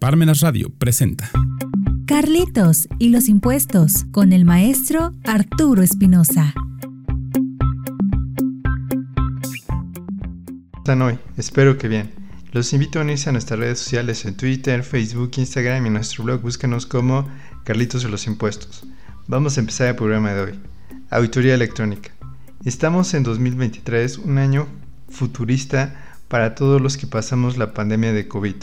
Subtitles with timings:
[0.00, 1.30] Parmenas Radio presenta
[2.06, 6.54] Carlitos y los impuestos con el maestro Arturo Espinosa.
[10.78, 11.18] están hoy?
[11.36, 12.10] Espero que bien.
[12.52, 16.24] Los invito a unirse a nuestras redes sociales en Twitter, Facebook, Instagram y en nuestro
[16.24, 17.28] blog búscanos como
[17.64, 18.84] Carlitos y los Impuestos.
[19.28, 20.52] Vamos a empezar el programa de hoy.
[21.10, 22.10] Auditoría electrónica.
[22.64, 24.66] Estamos en 2023, un año
[25.10, 28.56] futurista para todos los que pasamos la pandemia de COVID.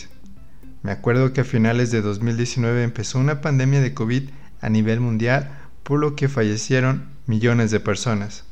[0.84, 4.30] Me acuerdo que a finales de 2019 empezó una pandemia de COVID
[4.62, 5.52] a nivel mundial,
[5.84, 8.44] por lo que fallecieron millones de personas.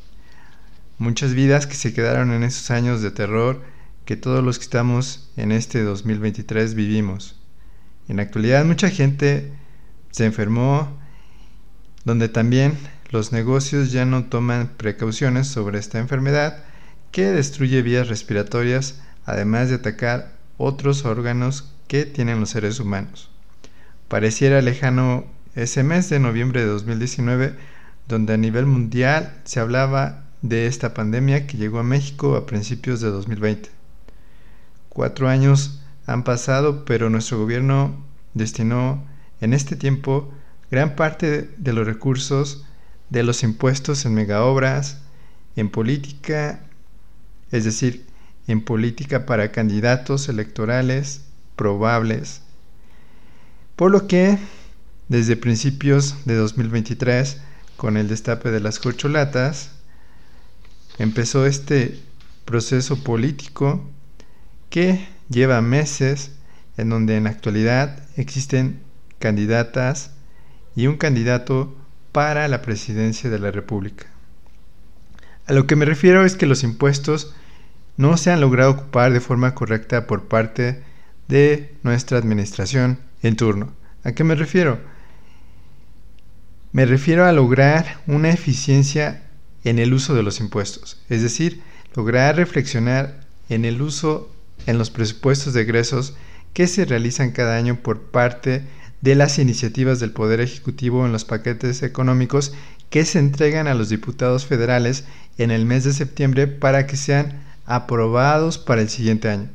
[0.97, 3.61] Muchas vidas que se quedaron en esos años de terror
[4.05, 7.35] que todos los que estamos en este 2023 vivimos.
[8.07, 9.51] En la actualidad mucha gente
[10.11, 10.97] se enfermó,
[12.05, 12.77] donde también
[13.09, 16.63] los negocios ya no toman precauciones sobre esta enfermedad
[17.11, 23.29] que destruye vías respiratorias, además de atacar otros órganos que tienen los seres humanos.
[24.07, 27.55] Pareciera lejano ese mes de noviembre de 2019,
[28.07, 33.01] donde a nivel mundial se hablaba de esta pandemia que llegó a México a principios
[33.01, 33.69] de 2020.
[34.89, 39.03] Cuatro años han pasado, pero nuestro gobierno destinó
[39.41, 40.31] en este tiempo
[40.69, 42.65] gran parte de los recursos
[43.09, 45.01] de los impuestos en megaobras,
[45.55, 46.61] en política,
[47.51, 48.05] es decir,
[48.47, 51.24] en política para candidatos electorales,
[51.55, 52.41] probables,
[53.75, 54.37] por lo que
[55.07, 57.41] desde principios de 2023,
[57.77, 59.71] con el destape de las corcholatas,
[60.97, 61.99] empezó este
[62.45, 63.87] proceso político
[64.69, 66.31] que lleva meses
[66.77, 68.81] en donde en la actualidad existen
[69.19, 70.11] candidatas
[70.75, 71.75] y un candidato
[72.11, 74.07] para la presidencia de la República.
[75.47, 77.33] A lo que me refiero es que los impuestos
[77.97, 80.83] no se han logrado ocupar de forma correcta por parte
[81.27, 83.73] de nuestra administración en turno.
[84.03, 84.79] ¿A qué me refiero?
[86.71, 89.23] Me refiero a lograr una eficiencia
[89.63, 91.61] en el uso de los impuestos, es decir,
[91.95, 94.29] lograr reflexionar en el uso
[94.65, 96.15] en los presupuestos de egresos
[96.53, 98.63] que se realizan cada año por parte
[99.01, 102.53] de las iniciativas del Poder Ejecutivo en los paquetes económicos
[102.89, 105.05] que se entregan a los diputados federales
[105.37, 109.49] en el mes de septiembre para que sean aprobados para el siguiente año.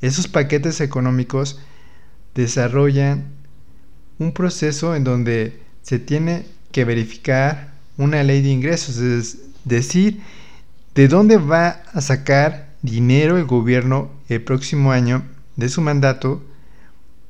[0.00, 1.58] Esos paquetes económicos
[2.34, 3.24] desarrollan
[4.18, 10.20] un proceso en donde se tiene que verificar una ley de ingresos, es decir,
[10.94, 15.24] de dónde va a sacar dinero el gobierno el próximo año
[15.56, 16.42] de su mandato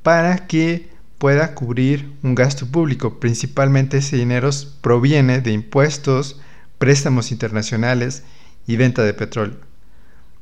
[0.03, 3.19] para que pueda cubrir un gasto público.
[3.19, 4.49] Principalmente ese dinero
[4.81, 6.39] proviene de impuestos,
[6.77, 8.23] préstamos internacionales
[8.67, 9.66] y venta de petróleo.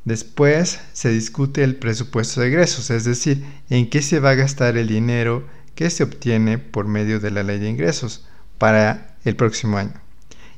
[0.05, 4.77] Después se discute el presupuesto de ingresos, es decir, en qué se va a gastar
[4.77, 8.23] el dinero que se obtiene por medio de la ley de ingresos
[8.59, 9.93] para el próximo año.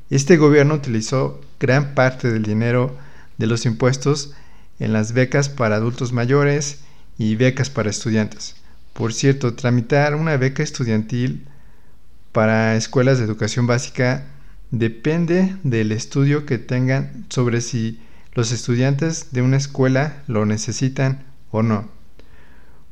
[0.09, 2.97] Este gobierno utilizó gran parte del dinero
[3.37, 4.33] de los impuestos
[4.79, 6.79] en las becas para adultos mayores
[7.17, 8.57] y becas para estudiantes.
[8.93, 11.47] Por cierto, tramitar una beca estudiantil
[12.31, 14.25] para escuelas de educación básica
[14.71, 18.01] depende del estudio que tengan sobre si
[18.37, 21.89] los estudiantes de una escuela lo necesitan o no.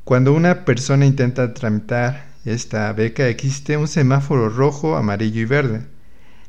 [0.04, 5.82] Cuando una persona intenta tramitar esta beca existe un semáforo rojo, amarillo y verde.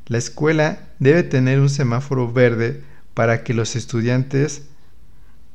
[0.07, 4.63] La escuela debe tener un semáforo verde para que los estudiantes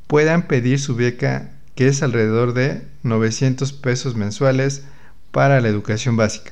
[0.06, 4.84] puedan pedir su beca que es alrededor de 900 pesos mensuales
[5.32, 6.52] para la educación básica.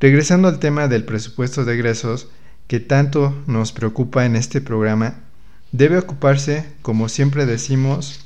[0.00, 2.30] Regresando al tema del presupuesto de egresos
[2.68, 5.24] que tanto nos preocupa en este programa,
[5.72, 8.20] debe ocuparse, como siempre decimos,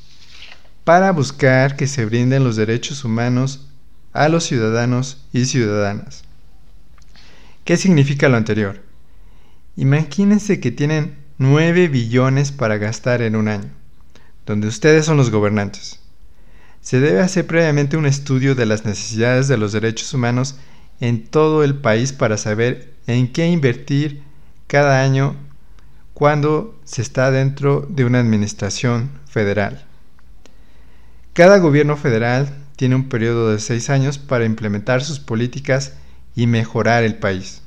[0.84, 3.69] para buscar que se brinden los derechos humanos
[4.12, 6.25] a los ciudadanos y ciudadanas.
[7.65, 8.83] ¿Qué significa lo anterior?
[9.77, 13.71] Imagínense que tienen 9 billones para gastar en un año,
[14.45, 16.01] donde ustedes son los gobernantes.
[16.81, 20.56] Se debe hacer previamente un estudio de las necesidades de los derechos humanos
[21.00, 24.23] en todo el país para saber en qué invertir
[24.67, 25.37] cada año
[26.17, 29.85] cuando se está dentro de una administración federal.
[31.35, 35.93] Cada gobierno federal tiene un periodo de seis años para implementar sus políticas
[36.35, 37.61] y mejorar el país.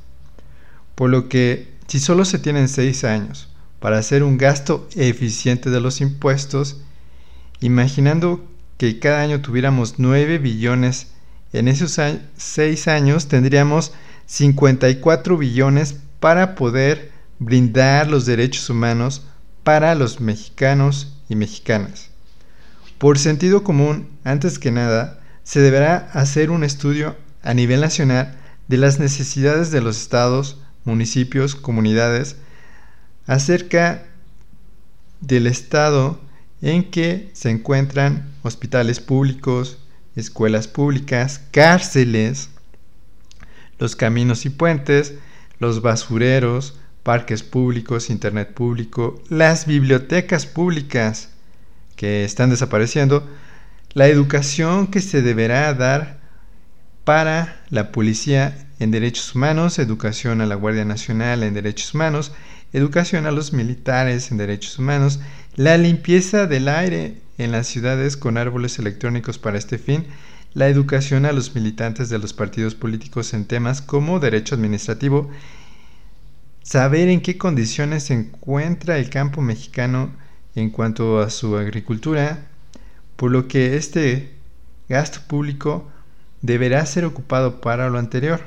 [0.96, 3.50] Por lo que, si solo se tienen seis años
[3.80, 6.82] para hacer un gasto eficiente de los impuestos,
[7.60, 8.44] imaginando
[8.80, 11.12] que cada año tuviéramos 9 billones,
[11.54, 12.00] en esos
[12.36, 13.94] seis años tendríamos
[14.26, 19.24] 54 billones para poder brindar los derechos humanos
[19.64, 22.10] para los mexicanos y mexicanas.
[22.98, 28.38] Por sentido común, antes que nada, se deberá hacer un estudio a nivel nacional
[28.68, 32.36] de las necesidades de los estados, municipios, comunidades,
[33.26, 34.06] acerca
[35.22, 36.20] del estado
[36.62, 39.78] en que se encuentran hospitales públicos,
[40.16, 42.50] escuelas públicas, cárceles,
[43.78, 45.14] los caminos y puentes,
[45.60, 51.30] los basureros, parques públicos, internet público, las bibliotecas públicas
[51.96, 53.28] que están desapareciendo,
[53.94, 56.20] la educación que se deberá dar
[57.04, 62.32] para la policía en derechos humanos, educación a la Guardia Nacional en derechos humanos,
[62.72, 65.20] educación a los militares en derechos humanos,
[65.56, 70.06] la limpieza del aire en las ciudades con árboles electrónicos para este fin,
[70.54, 75.30] la educación a los militantes de los partidos políticos en temas como derecho administrativo,
[76.64, 80.12] saber en qué condiciones se encuentra el campo mexicano
[80.56, 82.48] en cuanto a su agricultura,
[83.16, 84.34] por lo que este
[84.88, 85.90] gasto público
[86.42, 88.42] deberá ser ocupado para lo anterior.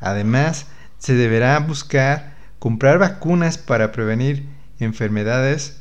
[0.00, 0.66] Además,
[0.98, 4.46] se deberá buscar comprar vacunas para prevenir
[4.80, 5.80] enfermedades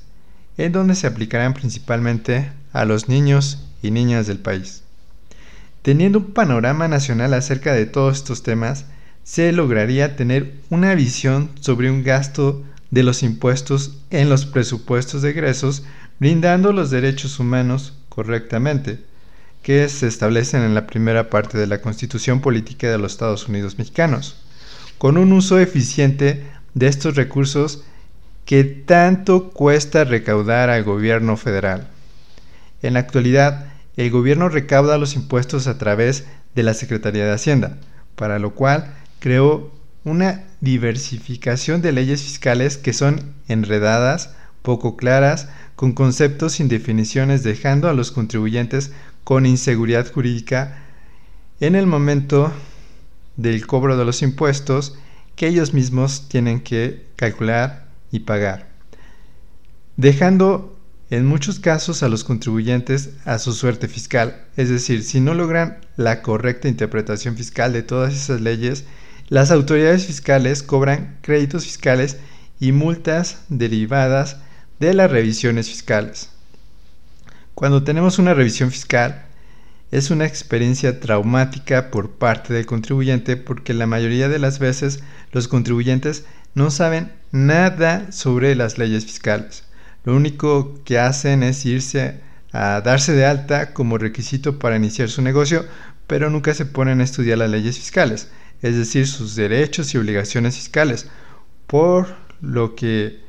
[0.58, 4.84] en donde se aplicarán principalmente a los niños y niñas del país.
[5.82, 8.86] Teniendo un panorama nacional acerca de todos estos temas,
[9.28, 15.32] se lograría tener una visión sobre un gasto de los impuestos en los presupuestos de
[15.32, 15.84] egresos,
[16.18, 19.02] brindando los derechos humanos correctamente,
[19.64, 23.78] que se establecen en la primera parte de la Constitución Política de los Estados Unidos
[23.78, 24.38] Mexicanos,
[24.98, 27.84] con un uso eficiente de estos recursos
[28.46, 31.90] que tanto cuesta recaudar al gobierno federal.
[32.82, 36.24] En la actualidad, el gobierno recauda los impuestos a través
[36.56, 37.78] de la Secretaría de Hacienda,
[38.16, 39.72] para lo cual creó
[40.04, 44.32] una diversificación de leyes fiscales que son enredadas,
[44.62, 48.92] poco claras, con conceptos sin definiciones, dejando a los contribuyentes
[49.24, 50.84] con inseguridad jurídica
[51.60, 52.52] en el momento
[53.36, 54.98] del cobro de los impuestos
[55.36, 58.70] que ellos mismos tienen que calcular y pagar,
[59.98, 60.78] dejando
[61.10, 65.80] en muchos casos a los contribuyentes a su suerte fiscal, es decir, si no logran
[65.96, 68.86] la correcta interpretación fiscal de todas esas leyes,
[69.30, 72.18] las autoridades fiscales cobran créditos fiscales
[72.60, 74.38] y multas derivadas
[74.80, 76.30] de las revisiones fiscales.
[77.54, 79.26] Cuando tenemos una revisión fiscal,
[79.92, 85.02] es una experiencia traumática por parte del contribuyente porque la mayoría de las veces
[85.32, 86.26] los contribuyentes
[86.56, 89.64] no saben nada sobre las leyes fiscales.
[90.04, 92.22] Lo único que hacen es irse
[92.52, 95.66] a darse de alta como requisito para iniciar su negocio,
[96.06, 98.30] pero nunca se ponen a estudiar las leyes fiscales,
[98.62, 101.08] es decir, sus derechos y obligaciones fiscales.
[101.68, 103.20] Por lo que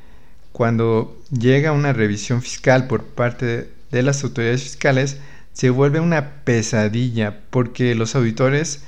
[0.52, 5.18] cuando llega una revisión fiscal por parte de las autoridades fiscales,
[5.52, 8.82] se vuelve una pesadilla porque los auditores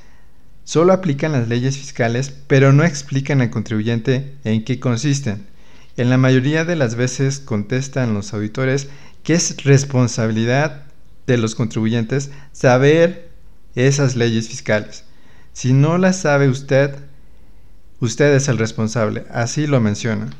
[0.70, 5.48] Solo aplican las leyes fiscales, pero no explican al contribuyente en qué consisten.
[5.96, 8.88] En la mayoría de las veces contestan los auditores
[9.24, 10.84] que es responsabilidad
[11.26, 13.30] de los contribuyentes saber
[13.74, 15.02] esas leyes fiscales.
[15.60, 16.96] Si no las sabe usted,
[18.00, 20.30] usted es el responsable, así lo mencionan.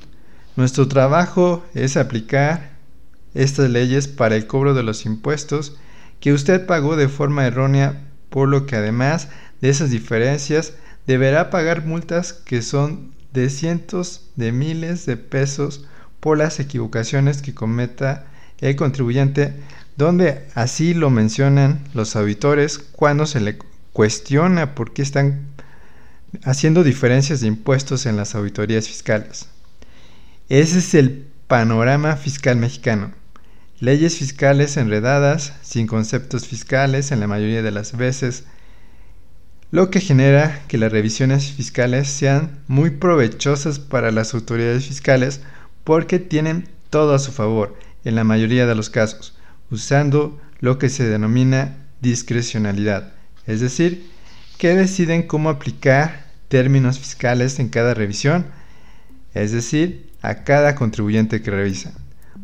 [0.56, 2.70] Nuestro trabajo es aplicar
[3.34, 5.76] estas leyes para el cobro de los impuestos
[6.20, 8.00] que usted pagó de forma errónea,
[8.30, 9.28] por lo que además
[9.60, 10.72] de esas diferencias,
[11.06, 15.84] deberá pagar multas que son de cientos de miles de pesos
[16.20, 18.24] por las equivocaciones que cometa
[18.62, 19.52] el contribuyente,
[19.98, 23.58] donde así lo mencionan los auditores cuando se le
[24.00, 25.42] cuestiona por qué están
[26.44, 29.50] haciendo diferencias de impuestos en las auditorías fiscales.
[30.48, 33.12] Ese es el panorama fiscal mexicano.
[33.78, 38.44] Leyes fiscales enredadas, sin conceptos fiscales en la mayoría de las veces,
[39.70, 45.42] lo que genera que las revisiones fiscales sean muy provechosas para las autoridades fiscales
[45.84, 47.76] porque tienen todo a su favor
[48.06, 49.36] en la mayoría de los casos,
[49.70, 53.19] usando lo que se denomina discrecionalidad,
[53.50, 54.08] es decir,
[54.58, 58.46] que deciden cómo aplicar términos fiscales en cada revisión,
[59.34, 61.92] es decir, a cada contribuyente que revisa.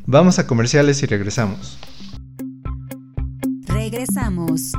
[0.07, 1.79] Vamos a comerciales y regresamos.
[3.67, 4.73] Regresamos.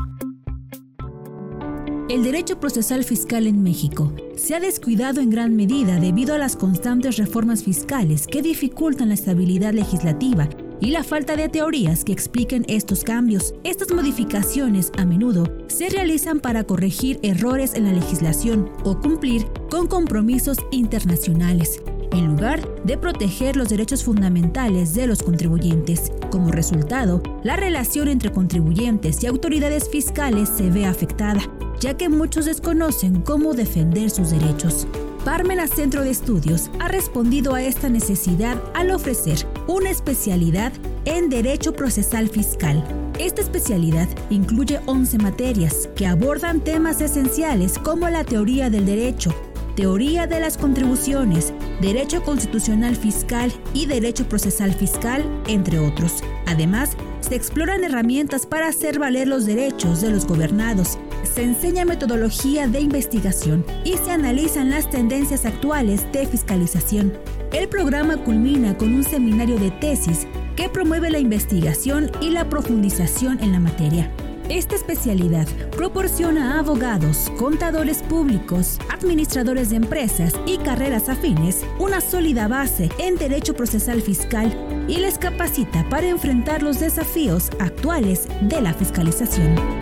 [2.09, 6.55] El derecho procesal fiscal en México se ha descuidado en gran medida debido a las
[6.55, 10.47] constantes reformas fiscales que dificultan la estabilidad legislativa
[10.79, 13.53] y la falta de teorías que expliquen estos cambios.
[13.63, 19.87] Estas modificaciones a menudo se realizan para corregir errores en la legislación o cumplir con
[19.87, 21.81] compromisos internacionales.
[22.11, 26.11] en lugar de proteger los derechos fundamentales de los contribuyentes.
[26.31, 31.41] Como resultado, la relación entre contribuyentes y autoridades fiscales se ve afectada,
[31.79, 34.87] ya que muchos desconocen cómo defender sus derechos.
[35.25, 40.71] Parmena Centro de Estudios ha respondido a esta necesidad al ofrecer una especialidad
[41.05, 42.83] en Derecho Procesal Fiscal.
[43.19, 49.33] Esta especialidad incluye 11 materias que abordan temas esenciales como la teoría del derecho,
[49.75, 56.23] teoría de las contribuciones, derecho constitucional fiscal y derecho procesal fiscal, entre otros.
[56.45, 60.97] Además, se exploran herramientas para hacer valer los derechos de los gobernados
[61.37, 67.13] se enseña metodología de investigación y se analizan las tendencias actuales de fiscalización.
[67.53, 70.25] El programa culmina con un seminario de tesis
[70.55, 74.11] que promueve la investigación y la profundización en la materia.
[74.49, 82.47] Esta especialidad proporciona a abogados, contadores públicos, administradores de empresas y carreras afines una sólida
[82.47, 84.51] base en derecho procesal fiscal
[84.87, 89.76] y les capacita para enfrentar los desafíos actuales de la fiscalización.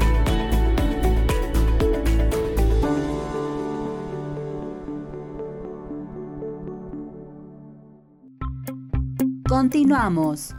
[9.55, 10.53] Continuamos.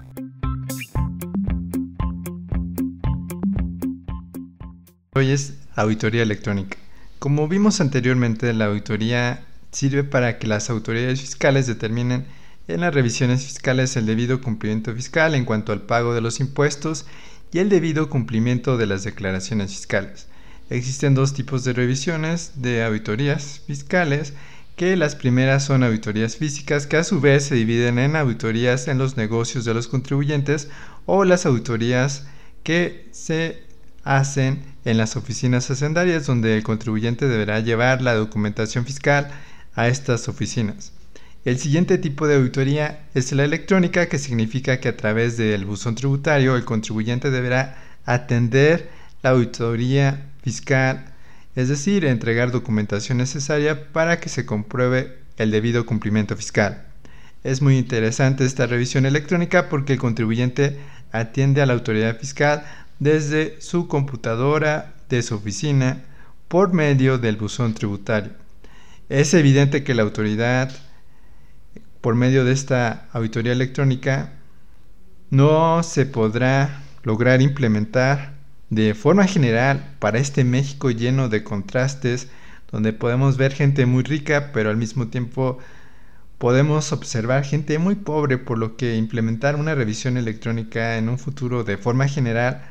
[5.14, 6.78] Hoy es auditoría electrónica.
[7.18, 12.24] Como vimos anteriormente, la auditoría sirve para que las autoridades fiscales determinen
[12.68, 17.04] en las revisiones fiscales el debido cumplimiento fiscal en cuanto al pago de los impuestos
[17.52, 20.28] y el debido cumplimiento de las declaraciones fiscales.
[20.70, 24.32] Existen dos tipos de revisiones de auditorías fiscales
[24.76, 28.98] que las primeras son auditorías físicas que a su vez se dividen en auditorías en
[28.98, 30.68] los negocios de los contribuyentes
[31.06, 32.26] o las auditorías
[32.62, 33.64] que se
[34.04, 39.30] hacen en las oficinas hacendarias donde el contribuyente deberá llevar la documentación fiscal
[39.74, 40.92] a estas oficinas.
[41.46, 45.94] El siguiente tipo de auditoría es la electrónica, que significa que a través del buzón
[45.94, 48.90] tributario el contribuyente deberá atender
[49.22, 51.15] la auditoría fiscal
[51.56, 56.84] es decir, entregar documentación necesaria para que se compruebe el debido cumplimiento fiscal.
[57.42, 60.78] Es muy interesante esta revisión electrónica porque el contribuyente
[61.12, 62.64] atiende a la autoridad fiscal
[62.98, 66.04] desde su computadora de su oficina
[66.48, 68.32] por medio del buzón tributario.
[69.08, 70.70] Es evidente que la autoridad,
[72.00, 74.32] por medio de esta auditoría electrónica,
[75.30, 78.35] no se podrá lograr implementar
[78.70, 82.28] de forma general, para este México lleno de contrastes,
[82.72, 85.58] donde podemos ver gente muy rica, pero al mismo tiempo
[86.38, 91.64] podemos observar gente muy pobre, por lo que implementar una revisión electrónica en un futuro
[91.64, 92.62] de forma general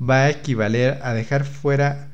[0.00, 2.08] va a equivaler a dejar fuera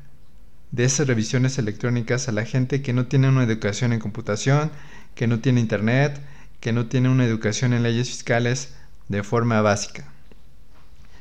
[0.71, 4.71] de esas revisiones electrónicas a la gente que no tiene una educación en computación,
[5.15, 6.19] que no tiene internet,
[6.59, 8.73] que no tiene una educación en leyes fiscales
[9.07, 10.05] de forma básica.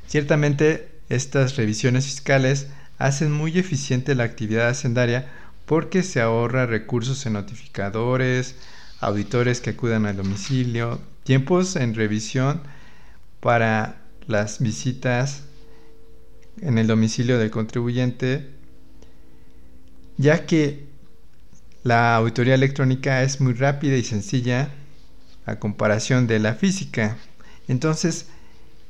[0.06, 5.30] Ciertamente estas revisiones fiscales hacen muy eficiente la actividad hacendaria
[5.66, 8.56] porque se ahorra recursos en notificadores,
[9.00, 12.62] auditores que acudan al domicilio, tiempos en revisión
[13.40, 15.42] para las visitas
[16.62, 18.48] en el domicilio del contribuyente,
[20.16, 20.86] ya que
[21.82, 24.70] la auditoría electrónica es muy rápida y sencilla
[25.44, 27.18] a comparación de la física.
[27.68, 28.26] Entonces,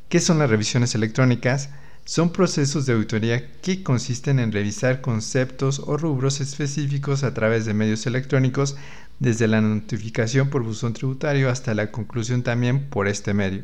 [0.08, 1.70] ¿qué son las revisiones electrónicas?
[2.04, 7.74] Son procesos de auditoría que consisten en revisar conceptos o rubros específicos a través de
[7.74, 8.76] medios electrónicos,
[9.20, 13.62] desde la notificación por buzón tributario hasta la conclusión también por este medio.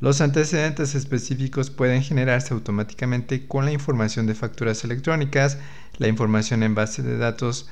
[0.00, 5.56] Los antecedentes específicos pueden generarse automáticamente con la información de facturas electrónicas,
[5.96, 7.70] la información en base de datos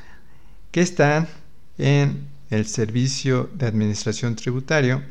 [0.71, 1.29] que están
[1.77, 5.03] en el servicio de administración tributario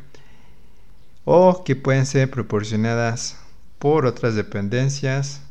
[1.26, 3.38] o que pueden ser proporcionadas
[3.80, 5.42] por otras dependencias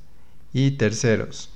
[0.52, 1.50] y terceros.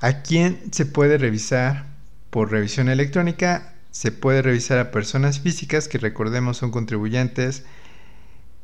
[0.00, 1.86] ¿A quién se puede revisar
[2.30, 3.74] por revisión electrónica?
[3.90, 7.64] Se puede revisar a personas físicas que recordemos son contribuyentes,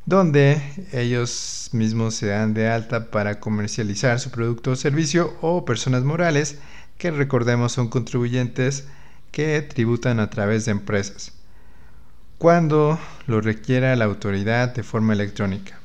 [0.05, 6.03] donde ellos mismos se dan de alta para comercializar su producto o servicio, o personas
[6.03, 6.57] morales
[6.97, 8.85] que recordemos son contribuyentes
[9.31, 11.33] que tributan a través de empresas,
[12.37, 15.78] cuando lo requiera la autoridad de forma electrónica.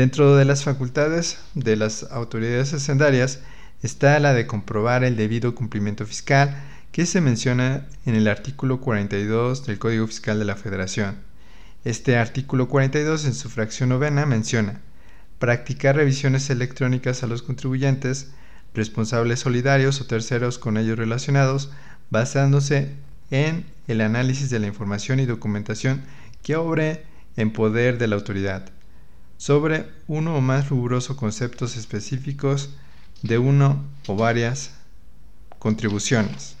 [0.00, 3.40] Dentro de las facultades de las autoridades hacendarias
[3.82, 6.56] está la de comprobar el debido cumplimiento fiscal
[6.90, 11.16] que se menciona en el artículo 42 del Código Fiscal de la Federación.
[11.84, 14.80] Este artículo 42 en su fracción novena menciona
[15.38, 18.30] practicar revisiones electrónicas a los contribuyentes,
[18.72, 21.72] responsables solidarios o terceros con ellos relacionados,
[22.08, 22.94] basándose
[23.30, 26.00] en el análisis de la información y documentación
[26.42, 27.04] que obre
[27.36, 28.70] en poder de la autoridad,
[29.40, 32.74] sobre uno o más rubros o conceptos específicos
[33.22, 34.72] de uno o varias
[35.58, 36.56] contribuciones.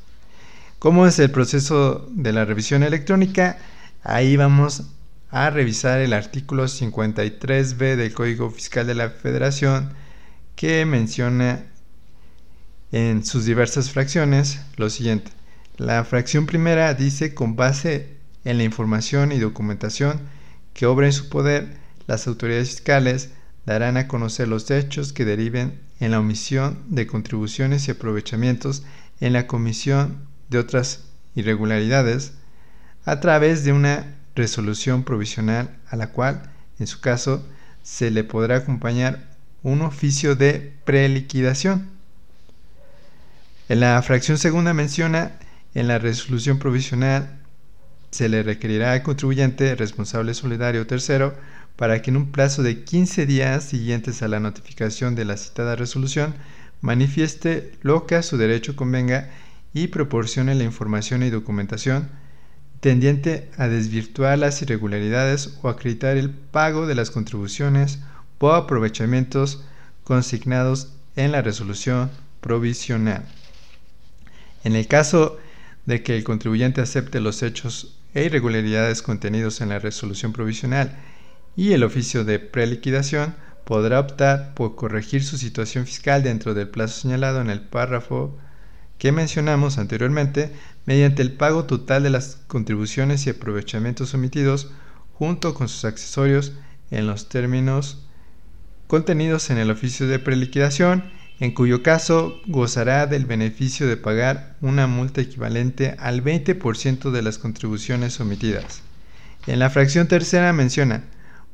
[0.78, 3.58] ¿Cómo es el proceso de la revisión electrónica?
[4.02, 4.84] Ahí vamos
[5.28, 9.92] a revisar el artículo 53b del Código Fiscal de la Federación
[10.56, 11.66] que menciona
[12.92, 15.32] en sus diversas fracciones lo siguiente.
[15.76, 20.18] La fracción primera dice con base en la información y documentación
[20.72, 21.79] que obra en su poder,
[22.10, 23.30] las autoridades fiscales
[23.66, 28.82] darán a conocer los hechos que deriven en la omisión de contribuciones y aprovechamientos
[29.20, 31.04] en la comisión de otras
[31.36, 32.32] irregularidades
[33.04, 36.50] a través de una resolución provisional a la cual,
[36.80, 37.46] en su caso,
[37.84, 39.28] se le podrá acompañar
[39.62, 41.90] un oficio de preliquidación.
[43.68, 45.38] En la fracción segunda menciona
[45.74, 47.38] en la resolución provisional
[48.10, 51.36] se le requerirá al contribuyente responsable solidario tercero
[51.80, 55.76] para que en un plazo de 15 días siguientes a la notificación de la citada
[55.76, 56.34] resolución
[56.82, 59.30] manifieste lo que a su derecho convenga
[59.72, 62.10] y proporcione la información y documentación
[62.80, 68.00] tendiente a desvirtuar las irregularidades o acreditar el pago de las contribuciones
[68.40, 69.64] o aprovechamientos
[70.04, 72.10] consignados en la resolución
[72.42, 73.24] provisional.
[74.64, 75.38] En el caso
[75.86, 80.94] de que el contribuyente acepte los hechos e irregularidades contenidos en la resolución provisional
[81.56, 87.02] y el oficio de preliquidación, podrá optar por corregir su situación fiscal dentro del plazo
[87.02, 88.36] señalado en el párrafo
[88.98, 90.52] que mencionamos anteriormente
[90.86, 94.70] mediante el pago total de las contribuciones y aprovechamientos omitidos
[95.14, 96.52] junto con sus accesorios
[96.90, 98.04] en los términos
[98.86, 101.04] contenidos en el oficio de preliquidación
[101.38, 107.38] en cuyo caso gozará del beneficio de pagar una multa equivalente al 20% de las
[107.38, 108.82] contribuciones omitidas.
[109.46, 111.04] En la fracción tercera menciona,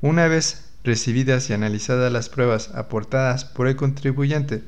[0.01, 4.63] una vez recibidas y analizadas las pruebas aportadas por el contribuyente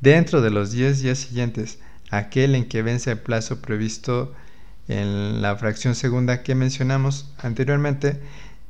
[0.00, 1.78] dentro de los 10 días siguientes
[2.10, 4.34] aquel en que vence el plazo previsto
[4.86, 8.20] en la fracción segunda que mencionamos anteriormente,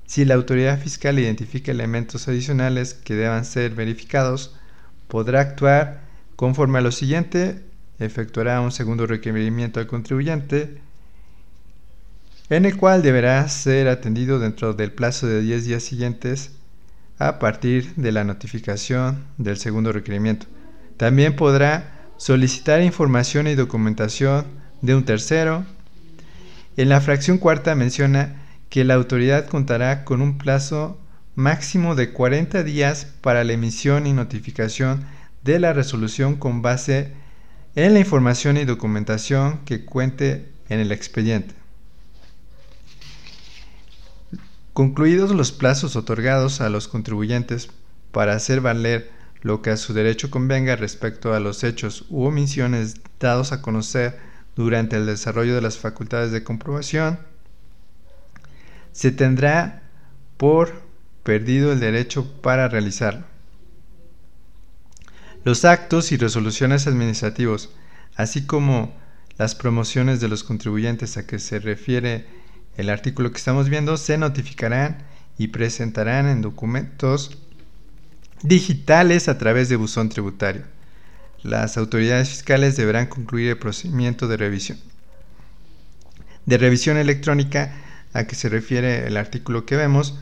[0.07, 4.55] si la autoridad fiscal identifica elementos adicionales que deban ser verificados,
[5.09, 6.03] podrá actuar
[6.37, 7.63] conforme a lo siguiente,
[7.99, 10.81] efectuará un segundo requerimiento al contribuyente,
[12.51, 16.53] en el cual deberá ser atendido dentro del plazo de 10 días siguientes
[17.19, 20.47] a partir de la notificación del segundo requerimiento.
[20.97, 24.47] También podrá solicitar información y documentación
[24.81, 25.65] de un tercero.
[26.77, 30.99] En la fracción cuarta menciona que la autoridad contará con un plazo
[31.35, 35.05] máximo de 40 días para la emisión y notificación
[35.45, 37.13] de la resolución con base
[37.75, 41.62] en la información y documentación que cuente en el expediente.
[44.73, 47.69] Concluidos los plazos otorgados a los contribuyentes
[48.11, 49.11] para hacer valer
[49.43, 54.19] lo que a su derecho convenga respecto a los hechos u omisiones dados a conocer
[54.57, 57.19] durante el desarrollo de las facultades de comprobación,
[58.93, 59.83] se tendrá
[60.37, 60.83] por
[61.23, 63.25] perdido el derecho para realizarlo.
[65.45, 67.71] Los actos y resoluciones administrativos,
[68.15, 68.95] así como
[69.39, 72.42] las promociones de los contribuyentes a que se refiere
[72.77, 75.05] el artículo que estamos viendo, se notificarán
[75.39, 77.39] y presentarán en documentos
[78.43, 80.63] digitales a través de buzón tributario.
[81.43, 84.79] Las autoridades fiscales deberán concluir el procedimiento de revisión.
[86.47, 87.73] De revisión electrónica
[88.13, 90.19] a que se refiere el artículo que vemos,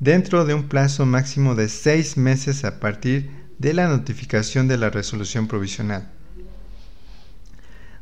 [0.00, 4.90] dentro de un plazo máximo de seis meses a partir de la notificación de la
[4.90, 6.10] resolución provisional.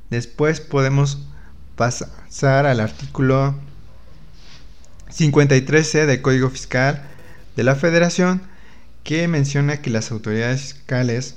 [0.09, 1.27] Después podemos
[1.77, 3.55] pasar al artículo
[5.11, 7.03] 53C del Código Fiscal
[7.57, 8.43] de la Federación
[9.05, 11.37] que menciona que las autoridades fiscales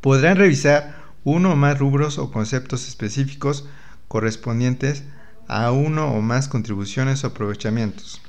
[0.00, 3.64] podrán revisar uno o más rubros o conceptos específicos
[4.08, 5.02] correspondientes
[5.48, 8.20] a uno o más contribuciones o aprovechamientos.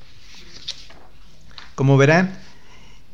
[1.76, 2.38] Como verán,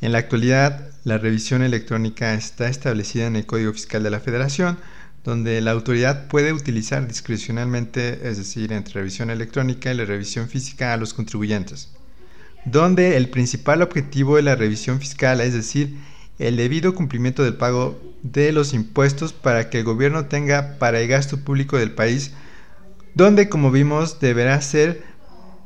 [0.02, 4.78] en la actualidad la revisión electrónica está establecida en el Código Fiscal de la Federación,
[5.24, 10.94] donde la autoridad puede utilizar discrecionalmente, es decir, entre revisión electrónica y la revisión física
[10.94, 11.90] a los contribuyentes,
[12.66, 15.98] donde el principal objetivo de la revisión fiscal, es decir,
[16.40, 21.08] el debido cumplimiento del pago de los impuestos para que el gobierno tenga para el
[21.08, 22.32] gasto público del país,
[23.14, 25.04] donde como vimos deberá ser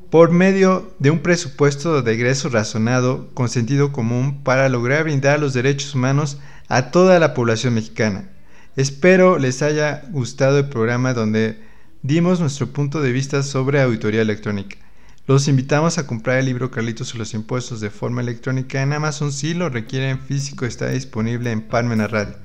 [0.10, 5.54] por medio de un presupuesto de egreso razonado con sentido común para lograr brindar los
[5.54, 8.30] derechos humanos a toda la población mexicana.
[8.78, 11.58] Espero les haya gustado el programa donde
[12.04, 14.78] dimos nuestro punto de vista sobre auditoría electrónica.
[15.26, 19.32] Los invitamos a comprar el libro Carlitos y los impuestos de forma electrónica en Amazon
[19.32, 22.36] si lo requieren físico, está disponible en Parmena Radio.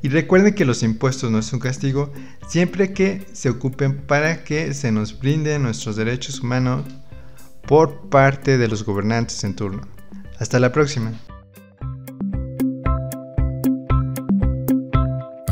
[0.00, 2.10] Y recuerden que los impuestos no es un castigo
[2.48, 6.86] siempre que se ocupen para que se nos brinden nuestros derechos humanos
[7.68, 9.82] por parte de los gobernantes en turno.
[10.38, 11.12] Hasta la próxima.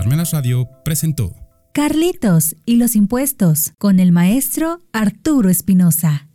[0.03, 1.33] Parmenas Radio presentó
[1.73, 6.27] Carlitos y los impuestos con el maestro Arturo Espinosa.